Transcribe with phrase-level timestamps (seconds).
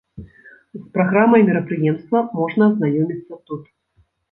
[0.77, 3.73] З праграмай мерапрыемства можна азнаёміцца тут.